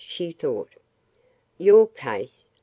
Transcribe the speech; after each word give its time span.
she 0.03 0.31
thought. 0.31 0.71
"Your 1.59 1.85
case?" 1.87 2.49